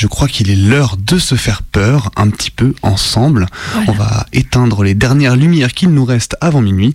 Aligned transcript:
Je 0.00 0.06
crois 0.06 0.28
qu'il 0.28 0.48
est 0.48 0.54
l'heure 0.54 0.96
de 0.96 1.18
se 1.18 1.34
faire 1.34 1.64
peur 1.64 2.12
un 2.14 2.30
petit 2.30 2.52
peu 2.52 2.72
ensemble. 2.82 3.46
Voilà. 3.72 3.90
On 3.90 3.94
va 3.94 4.26
éteindre 4.32 4.84
les 4.84 4.94
dernières 4.94 5.34
lumières 5.34 5.72
qu'il 5.72 5.88
nous 5.88 6.04
reste 6.04 6.36
avant 6.40 6.60
minuit. 6.60 6.94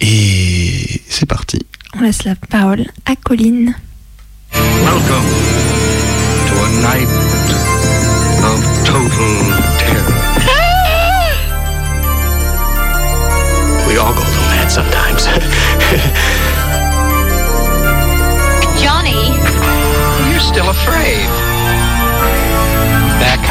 Et 0.00 1.02
c'est 1.10 1.26
parti. 1.26 1.58
On 1.94 2.00
laisse 2.00 2.24
la 2.24 2.36
parole 2.36 2.86
à 3.04 3.16
Colline. 3.16 3.74
Welcome 4.54 5.26
to 6.46 6.54
a 6.64 6.68
night 6.80 7.08
of 8.42 8.64
total 8.86 9.36
terror. 9.78 10.14
we 13.88 13.98
all 13.98 14.14
go 14.14 14.22
through 14.22 14.48
that 14.56 14.70
sometimes. 14.70 15.28
Johnny, 18.82 19.34
You're 20.30 20.40
still 20.40 20.70
afraid. 20.70 21.28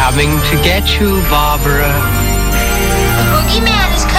Coming 0.10 0.40
to 0.40 0.56
get 0.64 1.02
you, 1.02 1.20
Barbara. 1.30 1.92
the 3.18 3.26
boogeyman 3.28 3.94
is 3.94 4.06
coming. 4.06 4.17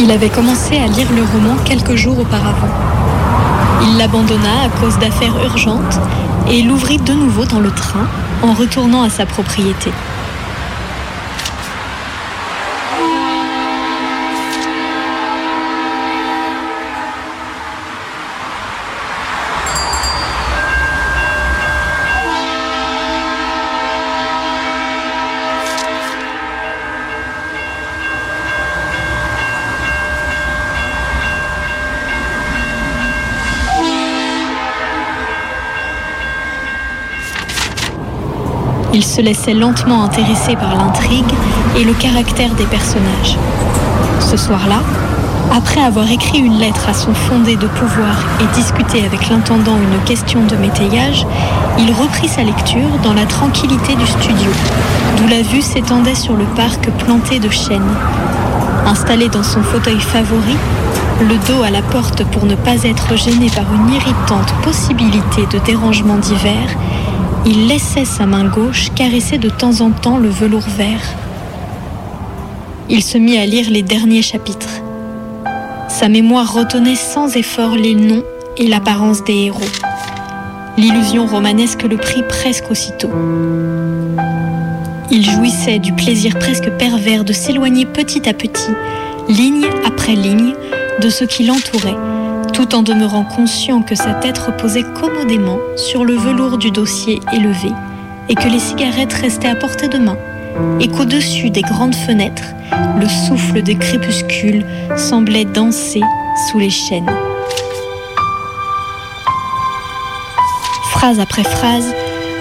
Il 0.00 0.12
avait 0.12 0.28
commencé 0.28 0.76
à 0.76 0.86
lire 0.86 1.08
le 1.12 1.22
roman 1.22 1.56
quelques 1.64 1.96
jours 1.96 2.20
auparavant. 2.20 2.68
Il 3.82 3.98
l'abandonna 3.98 4.62
à 4.66 4.68
cause 4.80 4.96
d'affaires 4.98 5.36
urgentes 5.44 5.98
et 6.48 6.62
l'ouvrit 6.62 6.98
de 6.98 7.12
nouveau 7.12 7.44
dans 7.44 7.58
le 7.58 7.70
train 7.72 8.06
en 8.42 8.54
retournant 8.54 9.02
à 9.02 9.10
sa 9.10 9.26
propriété. 9.26 9.90
Laissait 39.22 39.54
lentement 39.54 40.04
intéresser 40.04 40.56
par 40.56 40.74
l'intrigue 40.76 41.32
et 41.76 41.84
le 41.84 41.92
caractère 41.92 42.54
des 42.54 42.66
personnages. 42.66 43.36
Ce 44.20 44.36
soir-là, 44.36 44.80
après 45.52 45.80
avoir 45.80 46.10
écrit 46.10 46.38
une 46.38 46.58
lettre 46.58 46.88
à 46.88 46.92
son 46.92 47.14
fondé 47.14 47.56
de 47.56 47.66
pouvoir 47.66 48.16
et 48.40 48.54
discuté 48.54 49.04
avec 49.04 49.28
l'intendant 49.30 49.76
une 49.76 50.04
question 50.04 50.44
de 50.44 50.56
métayage, 50.56 51.26
il 51.78 51.92
reprit 51.92 52.28
sa 52.28 52.42
lecture 52.42 52.98
dans 53.02 53.14
la 53.14 53.24
tranquillité 53.24 53.94
du 53.94 54.06
studio, 54.06 54.50
d'où 55.16 55.26
la 55.26 55.42
vue 55.42 55.62
s'étendait 55.62 56.14
sur 56.14 56.34
le 56.34 56.44
parc 56.44 56.90
planté 56.98 57.38
de 57.38 57.48
chênes. 57.48 57.94
Installé 58.86 59.28
dans 59.28 59.42
son 59.42 59.62
fauteuil 59.62 60.00
favori, 60.00 60.56
le 61.20 61.36
dos 61.48 61.62
à 61.62 61.70
la 61.70 61.82
porte 61.82 62.24
pour 62.24 62.46
ne 62.46 62.54
pas 62.54 62.84
être 62.84 63.16
gêné 63.16 63.50
par 63.50 63.64
une 63.74 63.92
irritante 63.92 64.52
possibilité 64.62 65.46
de 65.50 65.58
dérangement 65.64 66.16
d'hiver, 66.16 66.68
il 67.46 67.66
laissait 67.66 68.04
sa 68.04 68.26
main 68.26 68.44
gauche 68.44 68.90
caresser 68.94 69.38
de 69.38 69.48
temps 69.48 69.80
en 69.80 69.90
temps 69.90 70.18
le 70.18 70.28
velours 70.28 70.68
vert. 70.76 71.02
Il 72.88 73.02
se 73.02 73.18
mit 73.18 73.36
à 73.38 73.46
lire 73.46 73.70
les 73.70 73.82
derniers 73.82 74.22
chapitres. 74.22 74.82
Sa 75.88 76.08
mémoire 76.08 76.52
retenait 76.52 76.94
sans 76.94 77.36
effort 77.36 77.74
les 77.74 77.94
noms 77.94 78.24
et 78.56 78.66
l'apparence 78.66 79.24
des 79.24 79.46
héros. 79.46 79.60
L'illusion 80.76 81.26
romanesque 81.26 81.82
le 81.82 81.96
prit 81.96 82.22
presque 82.28 82.70
aussitôt. 82.70 83.10
Il 85.10 85.24
jouissait 85.24 85.78
du 85.78 85.92
plaisir 85.92 86.38
presque 86.38 86.70
pervers 86.78 87.24
de 87.24 87.32
s'éloigner 87.32 87.86
petit 87.86 88.28
à 88.28 88.34
petit, 88.34 88.70
ligne 89.28 89.66
après 89.86 90.14
ligne, 90.14 90.54
de 91.00 91.08
ce 91.08 91.24
qui 91.24 91.44
l'entourait, 91.44 91.96
tout 92.58 92.74
en 92.74 92.82
demeurant 92.82 93.22
conscient 93.22 93.82
que 93.82 93.94
sa 93.94 94.14
tête 94.14 94.36
reposait 94.36 94.82
commodément 94.82 95.58
sur 95.76 96.04
le 96.04 96.16
velours 96.16 96.58
du 96.58 96.72
dossier 96.72 97.20
élevé, 97.32 97.70
et 98.28 98.34
que 98.34 98.48
les 98.48 98.58
cigarettes 98.58 99.12
restaient 99.12 99.46
à 99.46 99.54
portée 99.54 99.86
de 99.86 99.98
main, 99.98 100.16
et 100.80 100.88
qu'au-dessus 100.88 101.50
des 101.50 101.62
grandes 101.62 101.94
fenêtres, 101.94 102.56
le 102.98 103.08
souffle 103.08 103.62
des 103.62 103.76
crépuscules 103.76 104.66
semblait 104.96 105.44
danser 105.44 106.00
sous 106.50 106.58
les 106.58 106.70
chênes. 106.70 107.08
Phrase 110.90 111.20
après 111.20 111.44
phrase, 111.44 111.94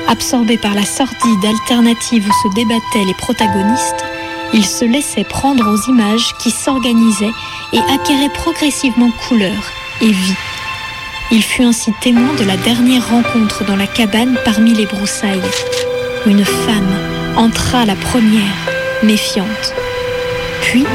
absorbé 0.08 0.58
par 0.58 0.74
la 0.74 0.84
sordide 0.84 1.46
alternative 1.46 2.28
où 2.28 2.50
se 2.50 2.56
débattaient 2.56 3.06
les 3.06 3.14
protagonistes, 3.20 4.04
il 4.52 4.66
se 4.66 4.84
laissait 4.84 5.26
prendre 5.26 5.64
aux 5.72 5.92
images 5.92 6.34
qui 6.40 6.50
s'organisaient 6.50 7.36
et 7.72 7.80
acquéraient 7.94 8.34
progressivement 8.34 9.12
couleur 9.28 9.77
et 10.02 10.12
vie. 10.12 10.36
Il 11.32 11.44
fut 11.44 11.64
ainsi 11.64 11.92
témoin 12.02 12.34
de 12.36 12.44
la 12.44 12.58
dernière 12.58 13.10
rencontre 13.10 13.66
dans 13.66 13.76
la 13.76 13.88
cabane 13.88 14.38
parmi 14.46 14.74
les 14.74 14.86
broussailles. 14.86 15.42
Une 16.26 16.46
femme 16.46 16.96
entra 17.36 17.86
la 17.86 17.96
première, 17.96 18.56
méfiante. 19.04 19.74
Puis 20.62 20.86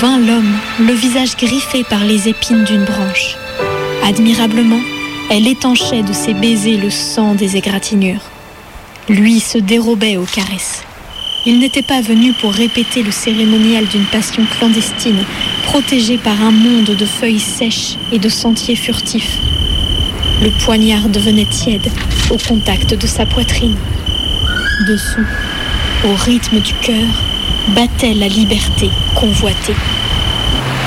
vint 0.00 0.18
l'homme, 0.18 0.54
le 0.80 0.92
visage 0.92 1.36
griffé 1.36 1.84
par 1.84 2.04
les 2.04 2.28
épines 2.28 2.64
d'une 2.64 2.84
branche. 2.84 3.36
Admirablement, 4.04 4.80
elle 5.30 5.46
étanchait 5.46 6.02
de 6.02 6.12
ses 6.12 6.34
baisers 6.34 6.78
le 6.78 6.90
sang 6.90 7.34
des 7.34 7.56
égratignures. 7.56 8.30
Lui 9.08 9.40
se 9.40 9.58
dérobait 9.58 10.16
aux 10.16 10.24
caresses. 10.24 10.82
Il 11.50 11.60
n'était 11.60 11.80
pas 11.80 12.02
venu 12.02 12.34
pour 12.34 12.52
répéter 12.52 13.02
le 13.02 13.10
cérémonial 13.10 13.86
d'une 13.86 14.04
passion 14.04 14.44
clandestine, 14.58 15.24
protégée 15.64 16.18
par 16.18 16.42
un 16.42 16.50
monde 16.50 16.94
de 16.94 17.06
feuilles 17.06 17.40
sèches 17.40 17.96
et 18.12 18.18
de 18.18 18.28
sentiers 18.28 18.76
furtifs. 18.76 19.38
Le 20.42 20.50
poignard 20.50 21.08
devenait 21.08 21.46
tiède 21.46 21.90
au 22.28 22.36
contact 22.36 22.92
de 22.92 23.06
sa 23.06 23.24
poitrine. 23.24 23.78
Dessous, 24.86 25.24
au 26.04 26.12
rythme 26.22 26.60
du 26.60 26.74
cœur, 26.82 27.08
battait 27.74 28.12
la 28.12 28.28
liberté 28.28 28.90
convoitée. 29.14 29.76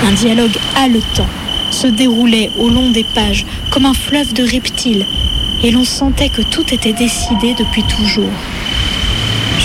Un 0.05 0.11
dialogue 0.11 0.57
haletant 0.75 1.27
se 1.71 1.87
déroulait 1.87 2.51
au 2.59 2.69
long 2.69 2.91
des 2.91 3.05
pages 3.15 3.47
comme 3.71 3.87
un 3.87 3.95
fleuve 3.95 4.33
de 4.33 4.43
reptiles, 4.43 5.07
et 5.63 5.71
l'on 5.71 5.85
sentait 5.85 6.29
que 6.29 6.43
tout 6.43 6.71
était 6.71 6.93
décidé 6.93 7.55
depuis 7.57 7.83
toujours. 7.85 8.29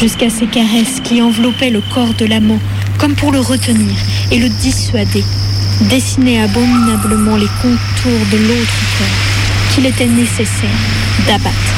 Jusqu'à 0.01 0.29
ces 0.29 0.47
caresses 0.47 1.01
qui 1.03 1.23
enveloppaient 1.23 1.71
le 1.71 1.81
corps 1.81 2.13
de 2.19 2.27
l'amant 2.27 2.59
comme 2.99 3.15
pour 3.15 3.33
le 3.33 3.41
retenir 3.41 3.95
et 4.31 4.39
le 4.39 4.49
dissuader, 4.49 5.25
dessinaient 5.89 6.41
abominablement 6.43 7.37
les 7.37 7.49
contours 7.63 8.27
de 8.31 8.37
l'autre 8.37 8.81
corps 8.99 9.75
qu'il 9.75 9.87
était 9.87 10.07
nécessaire 10.07 10.71
d'abattre. 11.27 11.75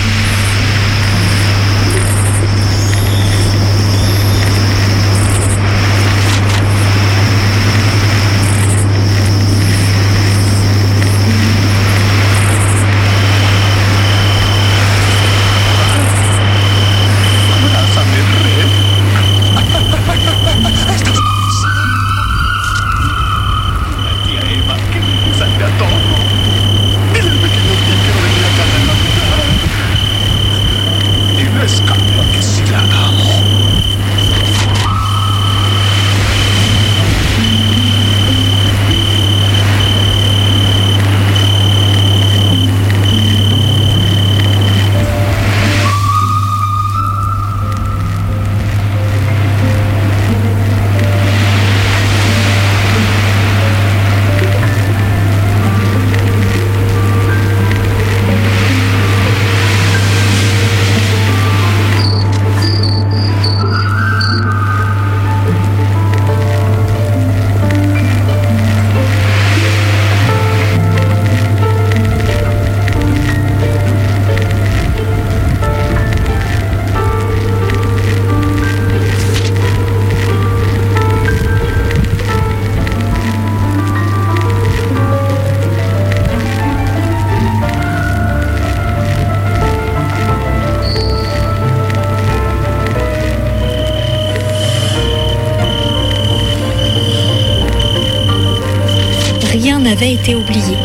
Été 100.06 100.35
oublié. 100.35 100.77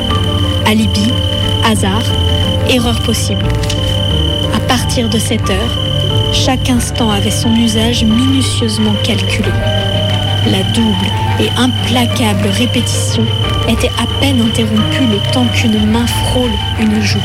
Alibi, 0.65 1.11
hasard, 1.65 2.03
erreur 2.69 3.01
possible. 3.03 3.45
À 4.55 4.59
partir 4.59 5.09
de 5.09 5.19
cette 5.19 5.49
heure, 5.49 5.77
chaque 6.31 6.69
instant 6.69 7.09
avait 7.09 7.31
son 7.31 7.53
usage 7.55 8.03
minutieusement 8.03 8.93
calculé. 9.03 9.51
La 10.47 10.63
double 10.73 11.07
et 11.39 11.49
implacable 11.57 12.47
répétition 12.47 13.25
était 13.69 13.91
à 13.99 14.07
peine 14.19 14.41
interrompue 14.41 15.05
le 15.11 15.31
temps 15.31 15.47
qu'une 15.53 15.85
main 15.89 16.05
frôle 16.07 16.51
une 16.79 17.01
joue. 17.01 17.19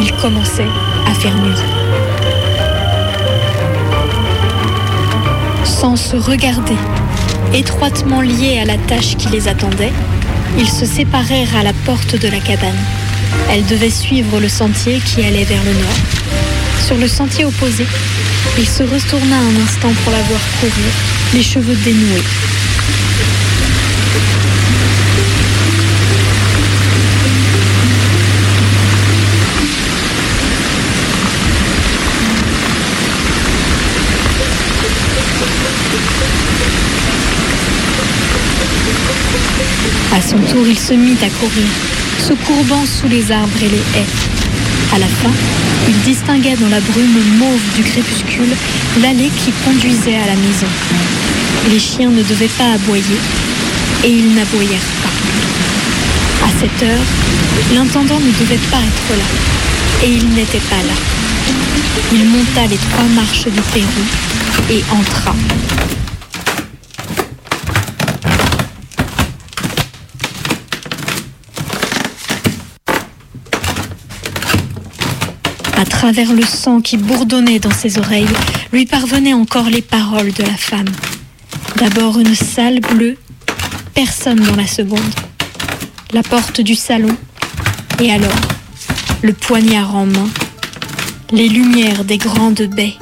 Il 0.00 0.12
commençait 0.12 0.68
à 1.06 1.14
faire 1.14 1.34
nuit. 1.36 1.58
Sans 5.64 5.96
se 5.96 6.16
regarder, 6.16 6.76
étroitement 7.54 8.20
liés 8.20 8.58
à 8.60 8.64
la 8.64 8.76
tâche 8.76 9.16
qui 9.16 9.28
les 9.28 9.48
attendait, 9.48 9.92
ils 10.56 10.68
se 10.68 10.86
séparèrent 10.86 11.56
à 11.56 11.62
la 11.62 11.72
porte 11.84 12.16
de 12.16 12.28
la 12.28 12.38
cabane. 12.38 12.78
Elle 13.50 13.66
devait 13.66 13.90
suivre 13.90 14.40
le 14.40 14.48
sentier 14.48 15.00
qui 15.00 15.24
allait 15.24 15.44
vers 15.44 15.62
le 15.64 15.72
nord. 15.72 15.98
Sur 16.86 16.96
le 16.96 17.08
sentier 17.08 17.44
opposé, 17.44 17.86
il 18.56 18.66
se 18.66 18.82
retourna 18.82 19.36
un 19.36 19.62
instant 19.62 19.92
pour 20.02 20.12
la 20.12 20.22
voir 20.22 20.40
courir, 20.60 20.92
les 21.34 21.42
cheveux 21.42 21.76
dénoués. 21.84 22.22
À 40.18 40.20
son 40.20 40.36
tour, 40.52 40.66
il 40.66 40.76
se 40.76 40.94
mit 40.94 41.16
à 41.22 41.28
courir, 41.28 41.68
se 42.18 42.32
courbant 42.32 42.84
sous 42.84 43.06
les 43.06 43.30
arbres 43.30 43.62
et 43.62 43.68
les 43.68 44.00
haies. 44.00 44.12
À 44.92 44.98
la 44.98 45.06
fin, 45.06 45.30
il 45.86 45.96
distingua 46.00 46.56
dans 46.56 46.68
la 46.68 46.80
brume 46.80 47.22
mauve 47.38 47.62
du 47.76 47.84
crépuscule 47.84 48.50
l'allée 49.00 49.30
qui 49.38 49.52
conduisait 49.64 50.16
à 50.16 50.26
la 50.26 50.34
maison. 50.34 50.66
Les 51.70 51.78
chiens 51.78 52.10
ne 52.10 52.24
devaient 52.24 52.50
pas 52.58 52.72
aboyer, 52.72 53.20
et 54.02 54.10
ils 54.10 54.34
n'aboyèrent 54.34 54.92
pas. 55.04 56.46
À 56.46 56.50
cette 56.58 56.82
heure, 56.82 57.06
l'intendant 57.72 58.18
ne 58.18 58.32
devait 58.40 58.66
pas 58.72 58.78
être 58.78 59.16
là, 59.16 60.04
et 60.04 60.10
il 60.10 60.30
n'était 60.30 60.66
pas 60.68 60.82
là. 60.82 60.98
Il 62.12 62.24
monta 62.24 62.66
les 62.68 62.78
trois 62.90 63.08
marches 63.14 63.44
du 63.44 63.62
Pérou 63.72 64.04
et 64.68 64.82
entra. 64.90 65.36
À 75.78 75.84
travers 75.84 76.32
le 76.32 76.42
sang 76.42 76.80
qui 76.80 76.96
bourdonnait 76.96 77.60
dans 77.60 77.70
ses 77.70 77.98
oreilles, 77.98 78.26
lui 78.72 78.84
parvenaient 78.84 79.32
encore 79.32 79.70
les 79.70 79.80
paroles 79.80 80.32
de 80.32 80.42
la 80.42 80.56
femme. 80.56 80.88
D'abord 81.76 82.18
une 82.18 82.34
salle 82.34 82.80
bleue, 82.80 83.16
personne 83.94 84.40
dans 84.40 84.56
la 84.56 84.66
seconde. 84.66 85.14
La 86.12 86.24
porte 86.24 86.60
du 86.60 86.74
salon, 86.74 87.16
et 88.00 88.10
alors, 88.10 88.40
le 89.22 89.32
poignard 89.32 89.94
en 89.94 90.06
main, 90.06 90.28
les 91.30 91.48
lumières 91.48 92.04
des 92.04 92.18
grandes 92.18 92.62
baies, 92.62 92.96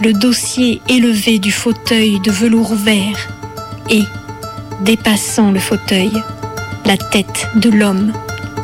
le 0.00 0.14
dossier 0.14 0.80
élevé 0.88 1.38
du 1.38 1.52
fauteuil 1.52 2.20
de 2.20 2.30
velours 2.30 2.74
vert, 2.74 3.28
et, 3.90 4.04
dépassant 4.80 5.50
le 5.50 5.60
fauteuil, 5.60 6.10
la 6.86 6.96
tête 6.96 7.48
de 7.56 7.68
l'homme 7.68 8.14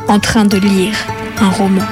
en 0.07 0.19
train 0.19 0.45
de 0.45 0.57
lire 0.57 0.95
un 1.39 1.49
roman. 1.49 1.85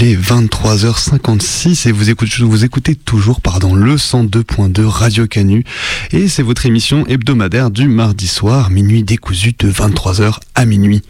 Il 0.00 0.04
est 0.04 0.14
23h56 0.14 1.88
et 1.88 1.92
vous 1.92 2.08
écoutez, 2.08 2.44
vous 2.44 2.64
écoutez 2.64 2.94
toujours 2.94 3.40
pardon, 3.40 3.74
le 3.74 3.96
102.2 3.96 4.84
Radio 4.84 5.26
Canu. 5.26 5.64
Et 6.12 6.28
c'est 6.28 6.44
votre 6.44 6.66
émission 6.66 7.04
hebdomadaire 7.08 7.72
du 7.72 7.88
mardi 7.88 8.28
soir, 8.28 8.70
minuit 8.70 9.02
décousu 9.02 9.56
de 9.58 9.68
23h 9.68 10.38
à 10.54 10.66
minuit. 10.66 11.02